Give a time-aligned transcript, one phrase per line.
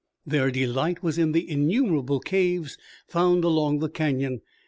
[0.25, 2.75] Their delight was in the innumerable caves
[3.07, 4.41] found along the Canyon.